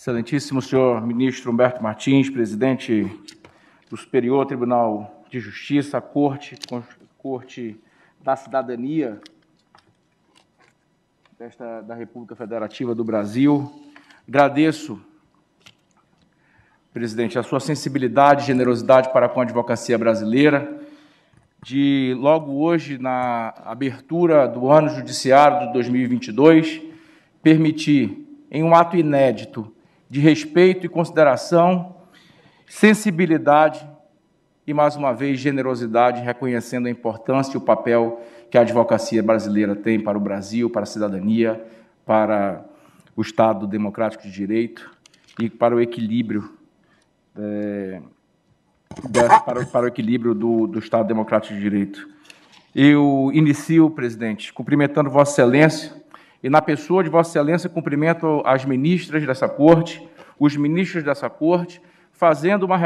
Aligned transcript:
Excelentíssimo 0.00 0.62
senhor 0.62 1.06
ministro 1.06 1.52
Humberto 1.52 1.82
Martins, 1.82 2.30
presidente 2.30 3.04
do 3.90 3.98
Superior 3.98 4.46
Tribunal 4.46 5.26
de 5.28 5.38
Justiça, 5.38 6.00
Corte, 6.00 6.56
Corte 7.18 7.78
da 8.18 8.34
Cidadania 8.34 9.20
desta, 11.38 11.82
da 11.82 11.94
República 11.94 12.34
Federativa 12.34 12.94
do 12.94 13.04
Brasil. 13.04 13.70
Agradeço, 14.26 14.98
presidente, 16.94 17.38
a 17.38 17.42
sua 17.42 17.60
sensibilidade 17.60 18.44
e 18.44 18.46
generosidade 18.46 19.12
para 19.12 19.28
com 19.28 19.40
a 19.40 19.42
advocacia 19.42 19.98
brasileira, 19.98 20.80
de 21.62 22.16
logo 22.18 22.54
hoje, 22.54 22.96
na 22.96 23.52
abertura 23.66 24.48
do 24.48 24.70
ano 24.70 24.88
judiciário 24.88 25.66
de 25.66 25.74
2022, 25.74 26.80
permitir, 27.42 28.26
em 28.50 28.64
um 28.64 28.74
ato 28.74 28.96
inédito, 28.96 29.70
de 30.10 30.18
respeito 30.18 30.84
e 30.84 30.88
consideração, 30.88 31.94
sensibilidade 32.66 33.88
e, 34.66 34.74
mais 34.74 34.96
uma 34.96 35.12
vez, 35.12 35.38
generosidade, 35.38 36.20
reconhecendo 36.20 36.86
a 36.86 36.90
importância 36.90 37.54
e 37.54 37.56
o 37.56 37.60
papel 37.60 38.20
que 38.50 38.58
a 38.58 38.62
advocacia 38.62 39.22
brasileira 39.22 39.76
tem 39.76 40.00
para 40.00 40.18
o 40.18 40.20
Brasil, 40.20 40.68
para 40.68 40.82
a 40.82 40.86
cidadania, 40.86 41.64
para 42.04 42.64
o 43.14 43.22
Estado 43.22 43.68
democrático 43.68 44.24
de 44.24 44.32
direito 44.32 44.90
e 45.38 45.48
para 45.48 45.76
o 45.76 45.80
equilíbrio 45.80 46.58
é, 47.38 48.02
para, 49.44 49.64
para, 49.66 49.84
o 49.84 49.86
equilíbrio 49.86 50.34
do, 50.34 50.66
do 50.66 50.80
Estado 50.80 51.06
democrático 51.06 51.54
de 51.54 51.60
direito. 51.60 52.08
Eu 52.74 53.30
inicio, 53.32 53.88
presidente, 53.90 54.52
cumprimentando 54.52 55.08
Vossa 55.08 55.32
Excelência 55.32 55.99
e 56.42 56.48
na 56.48 56.62
pessoa 56.62 57.04
de 57.04 57.10
Vossa 57.10 57.30
Excelência, 57.30 57.68
cumprimento 57.68 58.42
as 58.44 58.64
ministras 58.64 59.26
dessa 59.26 59.48
corte, 59.48 60.06
os 60.38 60.56
ministros 60.56 61.04
dessa 61.04 61.28
corte, 61.28 61.80
fazendo 62.12 62.64
uma, 62.64 62.78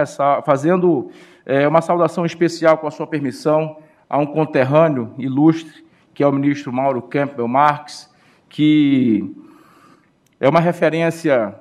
fazendo, 0.45 1.11
é, 1.47 1.67
uma 1.67 1.81
saudação 1.81 2.27
especial, 2.27 2.79
com 2.79 2.87
a 2.87 2.91
sua 2.91 3.07
permissão, 3.07 3.79
a 4.09 4.19
um 4.19 4.27
conterrâneo 4.27 5.15
ilustre, 5.19 5.85
que 6.13 6.23
é 6.23 6.27
o 6.27 6.33
ministro 6.33 6.73
Mauro 6.73 7.03
Campbell 7.03 7.49
Marques, 7.49 8.13
que 8.49 9.35
é 10.39 10.49
uma 10.49 10.61
referência 10.61 11.55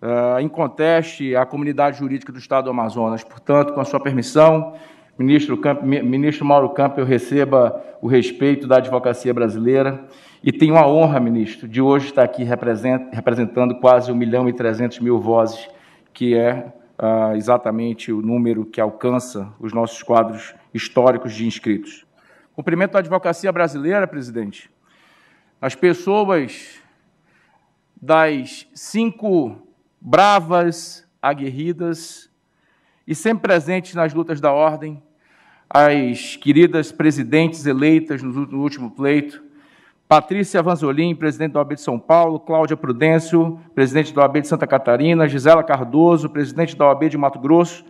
uh, 0.00 0.40
inconteste 0.40 1.36
à 1.36 1.44
comunidade 1.44 1.98
jurídica 1.98 2.32
do 2.32 2.38
Estado 2.38 2.64
do 2.64 2.70
Amazonas. 2.70 3.22
Portanto, 3.22 3.74
com 3.74 3.80
a 3.80 3.84
sua 3.84 4.00
permissão, 4.00 4.74
ministro, 5.18 5.58
Camp, 5.58 5.82
ministro 5.82 6.44
Mauro 6.44 6.70
Campbell 6.70 7.04
receba 7.04 7.84
o 8.00 8.06
respeito 8.06 8.68
da 8.68 8.76
advocacia 8.76 9.34
brasileira 9.34 10.06
e 10.42 10.52
tenho 10.52 10.76
a 10.76 10.86
honra, 10.86 11.18
ministro, 11.18 11.66
de 11.66 11.82
hoje 11.82 12.06
estar 12.06 12.22
aqui 12.22 12.44
representando 12.44 13.80
quase 13.80 14.12
1 14.12 14.14
milhão 14.14 14.48
e 14.48 14.52
300 14.52 15.00
mil 15.00 15.18
vozes, 15.18 15.68
que 16.14 16.36
é 16.36 16.72
uh, 16.98 17.34
exatamente 17.34 18.12
o 18.12 18.22
número 18.22 18.64
que 18.64 18.80
alcança 18.80 19.52
os 19.58 19.72
nossos 19.72 20.00
quadros 20.02 20.54
históricos 20.72 21.34
de 21.34 21.44
inscritos. 21.44 22.06
Cumprimento 22.54 22.94
a 22.94 23.00
advocacia 23.00 23.50
brasileira, 23.50 24.06
presidente. 24.06 24.70
As 25.60 25.74
pessoas 25.74 26.80
das 28.00 28.68
cinco 28.72 29.60
bravas, 30.00 31.04
aguerridas 31.20 32.30
e 33.04 33.14
sempre 33.14 33.48
presentes 33.48 33.94
nas 33.94 34.14
lutas 34.14 34.40
da 34.40 34.52
ordem, 34.52 35.02
as 35.70 36.36
queridas 36.36 36.90
presidentes 36.90 37.66
eleitas 37.66 38.22
no 38.22 38.58
último 38.58 38.90
pleito, 38.90 39.42
Patrícia 40.08 40.62
Vanzolin, 40.62 41.14
presidente 41.14 41.52
da 41.52 41.60
OAB 41.60 41.74
de 41.74 41.82
São 41.82 41.98
Paulo, 41.98 42.40
Cláudia 42.40 42.78
Prudêncio, 42.78 43.60
presidente 43.74 44.14
da 44.14 44.22
OAB 44.22 44.40
de 44.40 44.48
Santa 44.48 44.66
Catarina, 44.66 45.28
Gisela 45.28 45.62
Cardoso, 45.62 46.30
presidente 46.30 46.74
da 46.74 46.86
OAB 46.86 47.10
de 47.10 47.18
Mato 47.18 47.38
Grosso, 47.38 47.84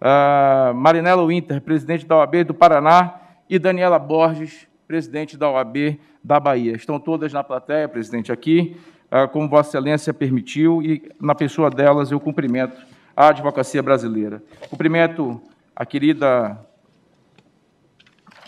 uh, 0.00 0.74
Marinela 0.74 1.26
Winter, 1.26 1.60
presidente 1.60 2.06
da 2.06 2.16
OAB 2.16 2.44
do 2.44 2.54
Paraná, 2.54 3.16
e 3.50 3.58
Daniela 3.58 3.98
Borges, 3.98 4.66
presidente 4.88 5.36
da 5.36 5.50
OAB 5.50 5.98
da 6.24 6.40
Bahia. 6.40 6.74
Estão 6.74 6.98
todas 6.98 7.34
na 7.34 7.44
plateia, 7.44 7.86
presidente, 7.86 8.32
aqui, 8.32 8.74
uh, 9.10 9.28
como 9.28 9.46
Vossa 9.46 9.68
Excelência 9.68 10.14
permitiu, 10.14 10.82
e 10.82 11.02
na 11.20 11.34
pessoa 11.34 11.68
delas 11.68 12.10
eu 12.10 12.18
cumprimento 12.18 12.80
a 13.14 13.28
advocacia 13.28 13.82
brasileira. 13.82 14.42
Cumprimento 14.70 15.38
a 15.76 15.84
querida 15.84 16.58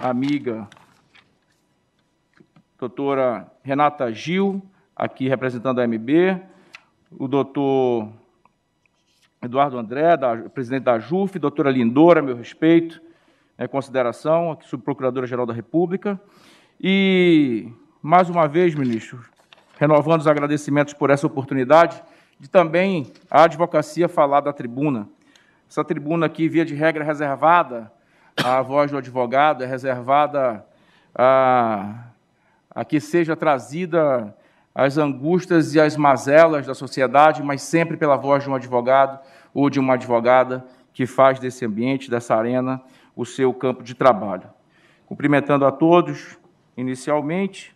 amiga 0.01 0.69
doutora 2.79 3.51
Renata 3.63 4.13
Gil, 4.13 4.63
aqui 4.95 5.29
representando 5.29 5.81
a 5.81 5.87
MB, 5.87 6.41
o 7.13 7.29
doutor 7.29 8.09
Eduardo 9.41 9.79
André, 9.79 10.17
da, 10.17 10.37
presidente 10.37 10.85
da 10.85 10.99
JUF, 10.99 11.39
doutora 11.39 11.71
Lindora, 11.71 12.21
meu 12.21 12.37
respeito, 12.37 13.01
é, 13.57 13.69
consideração, 13.69 14.53
aqui 14.53 14.67
subprocuradora-geral 14.67 15.47
da 15.47 15.53
República. 15.53 16.21
E, 16.81 17.69
mais 18.03 18.29
uma 18.29 18.49
vez, 18.49 18.75
ministro, 18.75 19.25
renovando 19.79 20.21
os 20.21 20.27
agradecimentos 20.27 20.93
por 20.93 21.11
essa 21.11 21.27
oportunidade, 21.27 22.03
de 22.39 22.49
também 22.49 23.13
a 23.31 23.45
advocacia 23.45 24.09
falar 24.09 24.41
da 24.41 24.53
tribuna. 24.53 25.09
Essa 25.69 25.85
tribuna 25.85 26.27
aqui, 26.27 26.49
via 26.49 26.65
de 26.65 26.75
regra, 26.75 27.05
reservada 27.05 27.93
à 28.43 28.61
voz 28.63 28.91
do 28.91 28.99
advogado, 28.99 29.63
é 29.63 29.67
reservada 29.67 30.65
a 31.15 32.05
a 32.75 32.85
que 32.85 32.99
seja 32.99 33.37
trazida 33.37 34.37
as 34.75 34.99
angústias 34.99 35.75
e 35.75 35.81
as 35.81 35.97
mazelas 35.97 36.67
da 36.67 36.75
sociedade, 36.75 37.43
mas 37.43 37.63
sempre 37.63 37.97
pela 37.97 38.17
voz 38.17 38.43
de 38.43 38.51
um 38.51 38.55
advogado 38.55 39.21
ou 39.55 39.71
de 39.71 39.79
uma 39.79 39.95
advogada 39.95 40.67
que 40.93 41.07
faz 41.07 41.39
desse 41.39 41.65
ambiente, 41.65 42.11
dessa 42.11 42.35
arena, 42.35 42.83
o 43.15 43.25
seu 43.25 43.55
campo 43.55 43.85
de 43.85 43.95
trabalho. 43.95 44.51
Cumprimentando 45.07 45.65
a 45.65 45.71
todos, 45.71 46.37
inicialmente, 46.77 47.75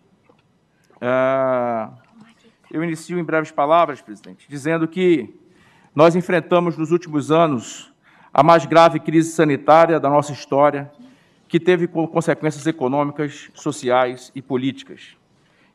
eu 2.68 2.82
inicio 2.82 3.18
em 3.18 3.24
breves 3.24 3.52
palavras, 3.52 4.02
presidente, 4.02 4.47
dizendo 4.48 4.88
que 4.88 5.32
nós 5.94 6.16
enfrentamos 6.16 6.76
nos 6.76 6.91
últimos 6.91 7.30
anos 7.30 7.92
a 8.33 8.43
mais 8.43 8.66
grave 8.66 9.00
crise 9.00 9.33
sanitária 9.33 9.99
da 9.99 10.09
nossa 10.09 10.33
história 10.33 10.91
que 11.49 11.59
teve 11.59 11.89
consequências 11.89 12.66
econômicas, 12.66 13.50
sociais 13.55 14.31
e 14.34 14.43
políticas. 14.43 15.16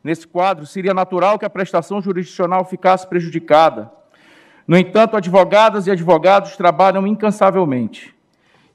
Nesse 0.04 0.28
quadro, 0.28 0.66
seria 0.66 0.94
natural 0.94 1.40
que 1.40 1.46
a 1.46 1.50
prestação 1.50 2.02
jurisdicional 2.02 2.64
ficasse 2.64 3.08
prejudicada. 3.08 3.92
No 4.68 4.78
entanto, 4.78 5.18
advogadas 5.18 5.88
e 5.88 5.92
advogados 5.92 6.56
trabalham 6.56 7.08
incansavelmente. 7.08 8.14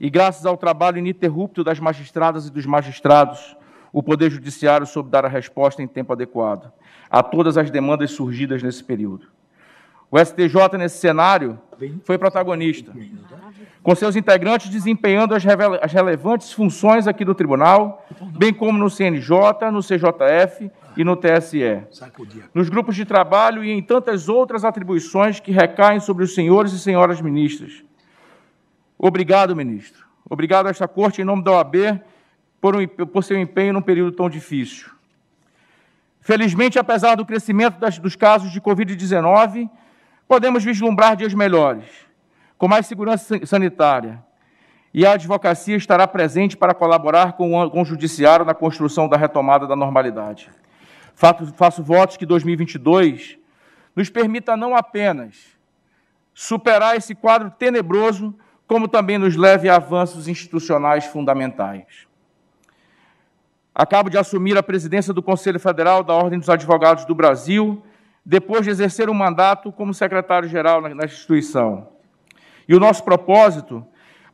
E, 0.01 0.11
graças 0.11 0.45
ao 0.45 0.57
trabalho 0.57 0.99
ininterrupto 0.99 1.63
das 1.63 1.79
magistradas 1.79 2.47
e 2.47 2.51
dos 2.51 2.67
magistrados, 2.67 3.57
o 3.93 4.03
Poder 4.03 4.31
Judiciário 4.31 4.87
soube 4.87 5.11
dar 5.11 5.25
a 5.25 5.29
resposta 5.29 5.83
em 5.83 5.87
tempo 5.87 6.13
adequado 6.13 6.73
a 7.11 7.23
todas 7.23 7.57
as 7.57 7.71
demandas 7.71 8.11
surgidas 8.11 8.63
nesse 8.63 8.85
período. 8.85 9.29
O 10.11 10.19
STJ, 10.19 10.77
nesse 10.79 10.99
cenário, 10.99 11.59
foi 12.05 12.19
protagonista 12.19 12.93
com 13.89 13.95
seus 13.95 14.17
integrantes 14.17 14.69
desempenhando 14.69 15.35
as, 15.35 15.43
as 15.81 15.93
relevantes 15.95 16.53
funções 16.53 17.07
aqui 17.07 17.25
do 17.25 17.35
tribunal, 17.35 18.07
bem 18.37 18.53
como 18.53 18.79
no 18.79 18.91
CNJ, 18.91 19.71
no 19.73 19.81
CJF 19.81 20.71
e 20.95 21.03
no 21.03 21.17
TSE, 21.17 21.85
nos 22.53 22.69
grupos 22.69 22.95
de 22.95 23.07
trabalho 23.07 23.65
e 23.65 23.71
em 23.71 23.83
tantas 23.83 24.29
outras 24.29 24.63
atribuições 24.63 25.41
que 25.41 25.51
recaem 25.51 26.01
sobre 26.01 26.23
os 26.23 26.35
senhores 26.35 26.75
e 26.75 26.79
senhoras 26.79 27.23
ministras. 27.23 27.83
Obrigado, 28.99 29.57
ministro. 29.57 30.05
Obrigado 30.29 30.67
a 30.67 30.71
esta 30.71 30.87
corte, 30.87 31.23
em 31.23 31.25
nome 31.25 31.43
da 31.43 31.53
OAB, 31.53 31.99
por, 32.61 32.77
um, 32.77 32.87
por 32.87 33.25
seu 33.25 33.39
empenho 33.39 33.73
num 33.73 33.81
período 33.81 34.13
tão 34.13 34.29
difícil. 34.29 34.91
Felizmente, 36.21 36.79
apesar 36.79 37.15
do 37.15 37.25
crescimento 37.25 37.79
das, 37.79 37.99
dos 37.99 38.15
casos 38.15 38.53
de 38.53 38.61
Covid-19, 38.61 39.67
podemos 40.29 40.63
vislumbrar 40.63 41.17
dias 41.17 41.33
melhores 41.33 42.07
com 42.59 42.67
mais 42.67 42.87
segurança 42.87 43.47
sanitária. 43.47 44.23
E 44.93 45.07
a 45.07 45.13
advocacia 45.13 45.77
estará 45.77 46.09
presente 46.09 46.57
para 46.57 46.75
colaborar 46.75 47.35
com 47.35 47.55
o, 47.55 47.71
com 47.71 47.83
o 47.83 47.85
Judiciário 47.85 48.45
na 48.45 48.55
construção 48.55 49.09
da 49.09 49.17
retomada 49.17 49.67
da 49.67 49.77
normalidade. 49.77 50.51
Faço, 51.15 51.83
votos 51.83 52.17
que 52.17 52.27
2022 52.27 53.39
nos 53.95 54.11
permita 54.11 54.57
não 54.57 54.77
apenas 54.77 55.37
superar 56.33 56.97
esse 56.97 57.15
quadro 57.15 57.51
tenebroso, 57.51 58.35
como 58.67 58.87
também 58.87 59.19
nos 59.19 59.35
leve 59.35 59.69
a 59.69 59.77
avanços 59.77 60.29
institucionais 60.29 61.05
fundamentais. 61.07 62.07
Acabo 63.75 64.09
de 64.11 64.19
assumir 64.19 64.57
a 64.57 64.63
presidência 64.63 65.13
do 65.13 65.23
Conselho 65.23 65.59
Federal 65.59 66.03
da 66.03 66.15
Ordem 66.15 66.39
dos 66.39 66.49
Advogados 66.49 67.05
do 67.05 67.15
Brasil, 67.15 67.83
depois 68.25 68.63
de 68.63 68.71
exercer 68.71 69.11
um 69.11 69.15
mandato 69.15 69.73
como 69.73 69.93
secretário-geral 69.93 70.81
na 70.81 71.05
instituição. 71.05 71.98
E 72.69 72.75
o 72.75 72.81
nosso 72.81 73.03
propósito, 73.03 73.85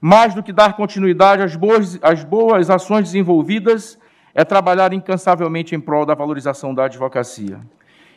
mais 0.00 0.34
do 0.34 0.42
que 0.42 0.52
dar 0.52 0.75
continuidade 0.75 1.42
às 1.42 1.54
boas, 1.54 1.98
às 2.02 2.25
boas 2.25 2.69
ações 2.69 3.04
desenvolvidas, 3.04 3.96
é 4.34 4.44
trabalhar 4.44 4.92
incansavelmente 4.92 5.75
em 5.75 5.81
prol 5.81 6.04
da 6.04 6.14
valorização 6.14 6.75
da 6.75 6.86
advocacia. 6.86 7.60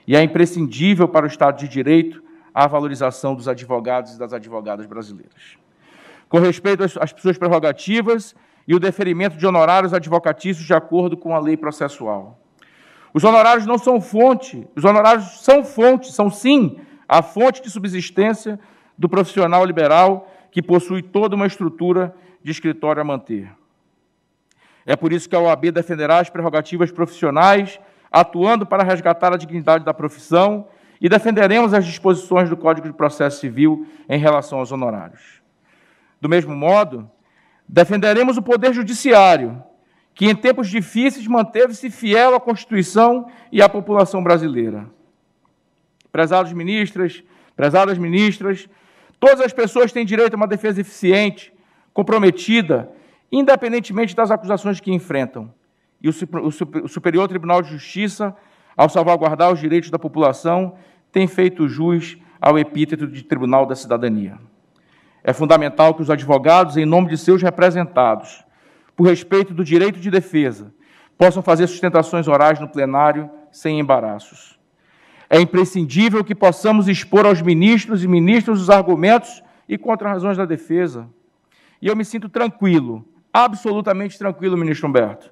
E 0.07 0.15
é 0.15 0.23
imprescindível 0.23 1.07
para 1.07 1.25
o 1.25 1.27
Estado 1.27 1.59
de 1.59 1.67
Direito 1.67 2.23
à 2.53 2.65
valorização 2.65 3.35
dos 3.35 3.47
advogados 3.47 4.15
e 4.15 4.19
das 4.19 4.33
advogadas 4.33 4.87
brasileiras. 4.87 5.57
Com 6.27 6.39
respeito 6.39 6.83
às 6.83 7.13
suas 7.15 7.37
prerrogativas 7.37 8.35
e 8.67 8.73
o 8.73 8.79
deferimento 8.79 9.37
de 9.37 9.45
honorários 9.45 9.93
advocatícios 9.93 10.65
de 10.65 10.73
acordo 10.73 11.15
com 11.15 11.35
a 11.35 11.39
lei 11.39 11.55
processual. 11.55 12.39
Os 13.13 13.23
honorários 13.23 13.65
não 13.65 13.77
são 13.77 14.01
fonte, 14.01 14.67
os 14.75 14.83
honorários 14.83 15.43
são 15.43 15.63
fonte, 15.63 16.11
são 16.11 16.29
sim 16.29 16.79
a 17.07 17.21
fonte 17.21 17.61
de 17.61 17.69
subsistência 17.69 18.59
do 18.97 19.07
profissional 19.07 19.63
liberal 19.63 20.31
que 20.51 20.61
possui 20.61 21.01
toda 21.01 21.35
uma 21.35 21.45
estrutura 21.45 22.15
de 22.43 22.51
escritório 22.51 23.01
a 23.01 23.05
manter. 23.05 23.49
É 24.85 24.95
por 24.95 25.11
isso 25.11 25.27
que 25.27 25.35
a 25.35 25.39
OAB 25.39 25.71
defenderá 25.71 26.19
as 26.19 26.29
prerrogativas 26.29 26.91
profissionais, 26.91 27.79
atuando 28.11 28.65
para 28.65 28.83
resgatar 28.83 29.33
a 29.33 29.37
dignidade 29.37 29.83
da 29.83 29.93
profissão 29.93 30.67
e 30.99 31.09
defenderemos 31.09 31.73
as 31.73 31.85
disposições 31.85 32.49
do 32.49 32.57
Código 32.57 32.87
de 32.87 32.93
Processo 32.93 33.39
Civil 33.39 33.85
em 34.07 34.17
relação 34.17 34.59
aos 34.59 34.71
honorários. 34.71 35.41
Do 36.19 36.29
mesmo 36.29 36.55
modo, 36.55 37.09
defenderemos 37.67 38.37
o 38.37 38.41
Poder 38.41 38.73
Judiciário, 38.73 39.61
que 40.15 40.25
em 40.25 40.35
tempos 40.35 40.69
difíceis 40.69 41.27
manteve-se 41.27 41.91
fiel 41.91 42.33
à 42.33 42.39
Constituição 42.39 43.29
e 43.51 43.61
à 43.61 43.69
população 43.69 44.23
brasileira. 44.23 44.89
Prezados 46.11 46.51
ministras, 46.53 47.23
prezadas 47.55 47.97
ministras, 47.97 48.67
todas 49.19 49.41
as 49.41 49.53
pessoas 49.53 49.91
têm 49.91 50.05
direito 50.05 50.33
a 50.33 50.37
uma 50.37 50.47
defesa 50.47 50.81
eficiente, 50.81 51.53
comprometida, 51.93 52.89
independentemente 53.31 54.15
das 54.15 54.31
acusações 54.31 54.79
que 54.79 54.93
enfrentam. 54.93 55.53
E 56.01 56.07
o 56.09 56.87
Superior 56.87 57.27
Tribunal 57.27 57.61
de 57.61 57.69
Justiça, 57.69 58.35
ao 58.75 58.87
salvaguardar 58.87 59.51
os 59.51 59.59
direitos 59.59 59.89
da 59.89 59.97
população, 59.97 60.75
tem 61.11 61.27
feito 61.27 61.67
jus 61.67 62.17
ao 62.39 62.57
epíteto 62.59 63.07
de 63.07 63.23
Tribunal 63.23 63.65
da 63.65 63.75
Cidadania. 63.75 64.37
É 65.23 65.33
fundamental 65.33 65.93
que 65.95 66.01
os 66.01 66.09
advogados, 66.09 66.77
em 66.77 66.85
nome 66.85 67.09
de 67.09 67.17
seus 67.17 67.41
representados, 67.41 68.45
por 68.95 69.07
respeito 69.07 69.53
do 69.53 69.63
direito 69.63 69.99
de 69.99 70.11
defesa, 70.11 70.73
possam 71.17 71.41
fazer 71.41 71.67
sustentações 71.67 72.27
orais 72.27 72.59
no 72.59 72.69
plenário 72.69 73.29
sem 73.51 73.79
embaraços. 73.79 74.56
É 75.29 75.39
imprescindível 75.39 76.23
que 76.23 76.33
possamos 76.33 76.87
expor 76.87 77.25
aos 77.25 77.41
ministros 77.41 78.03
e 78.03 78.07
ministros 78.07 78.61
os 78.61 78.69
argumentos 78.69 79.43
e 79.67 79.77
contra-razões 79.77 80.37
da 80.37 80.45
defesa. 80.45 81.07
E 81.81 81.87
eu 81.87 81.95
me 81.95 82.05
sinto 82.05 82.29
tranquilo, 82.29 83.05
absolutamente 83.33 84.17
tranquilo, 84.17 84.57
ministro 84.57 84.87
Humberto, 84.87 85.31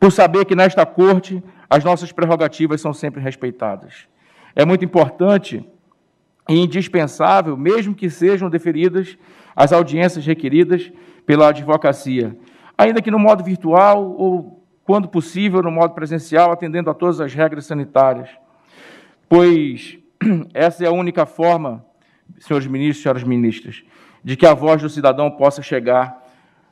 por 0.00 0.10
saber 0.10 0.44
que 0.44 0.56
nesta 0.56 0.84
corte 0.84 1.42
as 1.70 1.84
nossas 1.84 2.12
prerrogativas 2.12 2.80
são 2.80 2.92
sempre 2.92 3.20
respeitadas. 3.20 4.06
É 4.54 4.64
muito 4.64 4.84
importante 4.84 5.64
e 6.48 6.58
indispensável, 6.58 7.56
mesmo 7.56 7.94
que 7.94 8.10
sejam 8.10 8.50
deferidas 8.50 9.16
as 9.54 9.72
audiências 9.72 10.26
requeridas 10.26 10.90
pela 11.24 11.48
advocacia, 11.48 12.36
ainda 12.76 13.00
que 13.00 13.10
no 13.10 13.18
modo 13.18 13.44
virtual 13.44 14.04
ou, 14.18 14.64
quando 14.84 15.08
possível, 15.08 15.62
no 15.62 15.70
modo 15.70 15.94
presencial, 15.94 16.50
atendendo 16.50 16.90
a 16.90 16.94
todas 16.94 17.20
as 17.20 17.32
regras 17.32 17.66
sanitárias. 17.66 18.28
Pois 19.34 19.96
essa 20.52 20.84
é 20.84 20.88
a 20.88 20.92
única 20.92 21.24
forma, 21.24 21.82
senhores 22.38 22.66
ministros 22.66 23.02
senhoras 23.02 23.24
ministras, 23.24 23.82
de 24.22 24.36
que 24.36 24.44
a 24.44 24.52
voz 24.52 24.82
do 24.82 24.90
cidadão 24.90 25.30
possa 25.30 25.62
chegar 25.62 26.22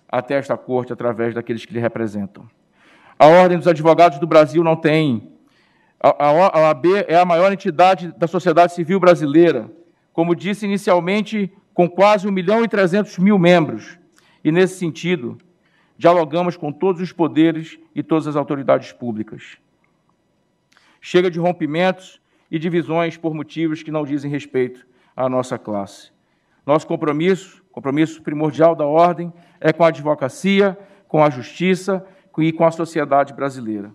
até 0.07 0.35
esta 0.35 0.59
corte 0.59 0.93
através 0.93 1.35
daqueles 1.35 1.65
que 1.65 1.73
lhe 1.73 1.81
representam. 1.81 2.47
A 3.19 3.27
Ordem 3.29 3.57
dos 3.57 3.67
Advogados 3.67 4.19
do 4.19 4.27
Brasil 4.27 4.63
não 4.63 4.77
tem. 4.77 5.33
A 5.99 6.33
OAB 6.33 6.85
é 7.09 7.17
a 7.17 7.25
maior 7.25 7.51
entidade 7.51 8.13
da 8.19 8.27
sociedade 8.27 8.75
civil 8.75 9.01
brasileira, 9.01 9.73
como 10.13 10.37
disse 10.37 10.67
inicialmente, 10.67 11.51
com 11.73 11.89
quase 11.89 12.29
1 12.29 12.31
milhão 12.31 12.63
e 12.63 12.69
300 12.69 13.19
mil 13.21 13.39
membros. 13.39 13.99
E, 14.45 14.53
nesse 14.53 14.79
sentido, 14.79 15.39
dialogamos 15.97 16.59
com 16.59 16.71
todos 16.71 17.01
os 17.01 17.11
poderes 17.11 17.79
e 17.95 18.03
todas 18.03 18.27
as 18.27 18.37
autoridades 18.37 18.93
públicas. 18.93 19.57
Chega 21.01 21.31
de 21.31 21.39
rompimentos 21.39 22.20
e 22.51 22.59
divisões 22.59 23.17
por 23.17 23.35
motivos 23.35 23.83
que 23.83 23.91
não 23.91 24.05
dizem 24.05 24.31
respeito 24.31 24.87
à 25.17 25.29
nossa 25.29 25.59
classe. 25.59 26.11
Nosso 26.67 26.87
compromisso, 26.87 27.63
compromisso 27.73 28.23
primordial 28.23 28.75
da 28.75 28.87
ordem, 28.87 29.33
é 29.61 29.73
com 29.73 29.85
a 29.85 29.89
advocacia, 29.89 30.79
com 31.07 31.23
a 31.23 31.31
justiça 31.31 32.05
e 32.39 32.53
com 32.53 32.65
a 32.65 32.71
sociedade 32.71 33.35
brasileira. 33.35 33.93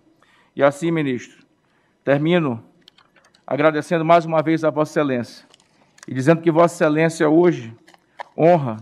E 0.55 0.63
assim, 0.63 0.91
ministro, 0.91 1.45
termino 2.03 2.63
agradecendo 3.45 4.05
mais 4.05 4.25
uma 4.25 4.41
vez 4.41 4.63
a 4.63 4.69
Vossa 4.69 4.91
Excelência 4.91 5.45
e 6.07 6.13
dizendo 6.13 6.41
que 6.41 6.51
Vossa 6.51 6.75
Excelência 6.75 7.29
hoje 7.29 7.75
honra 8.37 8.77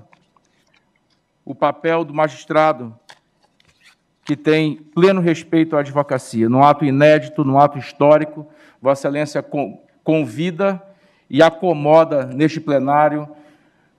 o 1.46 1.54
papel 1.54 2.04
do 2.04 2.14
magistrado 2.14 2.98
que 4.24 4.36
tem 4.36 4.76
pleno 4.76 5.22
respeito 5.22 5.76
à 5.76 5.80
advocacia. 5.80 6.48
Num 6.48 6.64
ato 6.64 6.86
inédito, 6.86 7.44
num 7.44 7.60
ato 7.60 7.78
histórico, 7.78 8.48
Vossa 8.82 9.08
Excelência 9.08 9.46
convida 10.04 10.82
e 11.30 11.42
acomoda 11.42 12.26
neste 12.26 12.60
plenário 12.60 13.28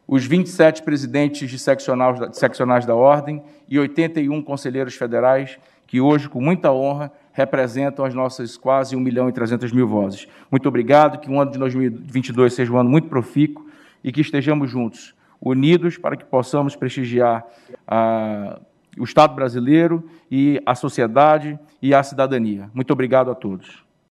os 0.07 0.27
27 0.27 0.83
presidentes 0.83 1.51
de 1.51 1.59
seccionais, 1.59 2.31
de 2.31 2.39
seccionais 2.39 2.85
da 2.85 2.95
Ordem 2.95 3.43
e 3.69 3.79
81 3.79 4.43
conselheiros 4.43 4.95
federais 4.95 5.59
que 5.87 6.01
hoje, 6.01 6.29
com 6.29 6.41
muita 6.41 6.73
honra, 6.73 7.13
representam 7.33 8.05
as 8.05 8.15
nossas 8.15 8.57
quase 8.57 8.97
1 8.97 9.01
milhão 9.01 9.29
e 9.29 9.33
300 9.33 9.73
mil 9.73 9.87
vozes. 9.87 10.27
Muito 10.51 10.69
obrigado, 10.69 11.19
que 11.19 11.31
o 11.31 11.41
ano 11.41 11.51
de 11.51 11.59
2022 11.59 12.53
seja 12.53 12.73
um 12.73 12.79
ano 12.79 12.91
muito 12.91 13.09
profícuo 13.09 13.67
e 14.03 14.13
que 14.13 14.21
estejamos 14.21 14.71
juntos, 14.71 15.15
unidos, 15.41 15.97
para 15.97 16.17
que 16.17 16.25
possamos 16.25 16.75
prestigiar 16.77 17.45
a 17.87 18.59
o 18.99 19.05
Estado 19.05 19.35
brasileiro 19.35 20.05
e 20.31 20.61
a 20.65 20.75
sociedade 20.75 21.59
e 21.83 21.95
a 21.95 22.03
cidadania. 22.03 22.71
Muito 22.73 22.93
obrigado 22.93 23.31
a 23.31 23.35
todos. 23.35 23.84